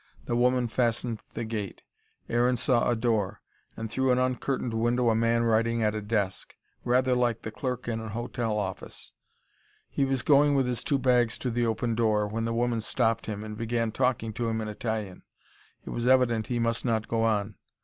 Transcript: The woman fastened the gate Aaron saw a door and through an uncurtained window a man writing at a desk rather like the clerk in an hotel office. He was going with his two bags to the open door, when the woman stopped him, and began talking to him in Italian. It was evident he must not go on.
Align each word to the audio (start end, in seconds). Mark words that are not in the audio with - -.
The 0.25 0.35
woman 0.35 0.65
fastened 0.65 1.21
the 1.35 1.45
gate 1.45 1.83
Aaron 2.27 2.57
saw 2.57 2.89
a 2.89 2.95
door 2.95 3.39
and 3.77 3.87
through 3.87 4.11
an 4.11 4.17
uncurtained 4.17 4.73
window 4.73 5.09
a 5.09 5.15
man 5.15 5.43
writing 5.43 5.83
at 5.83 5.93
a 5.93 6.01
desk 6.01 6.55
rather 6.83 7.13
like 7.13 7.43
the 7.43 7.51
clerk 7.51 7.87
in 7.87 7.99
an 7.99 8.07
hotel 8.09 8.57
office. 8.57 9.11
He 9.91 10.03
was 10.03 10.23
going 10.23 10.55
with 10.55 10.65
his 10.65 10.83
two 10.83 10.97
bags 10.97 11.37
to 11.37 11.51
the 11.51 11.67
open 11.67 11.93
door, 11.93 12.27
when 12.27 12.45
the 12.45 12.51
woman 12.55 12.81
stopped 12.81 13.27
him, 13.27 13.43
and 13.43 13.55
began 13.55 13.91
talking 13.91 14.33
to 14.33 14.49
him 14.49 14.59
in 14.59 14.67
Italian. 14.67 15.21
It 15.85 15.91
was 15.91 16.07
evident 16.07 16.47
he 16.47 16.57
must 16.57 16.83
not 16.83 17.07
go 17.07 17.21
on. 17.23 17.53